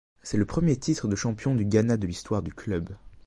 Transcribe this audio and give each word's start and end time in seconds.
C'est 0.23 0.37
le 0.37 0.47
premier 0.47 0.77
titre 0.77 1.07
de 1.07 1.15
champion 1.15 1.53
du 1.53 1.63
Ghana 1.63 1.95
de 1.95 2.07
l'histoire 2.07 2.41
du 2.41 2.51
club. 2.51 2.89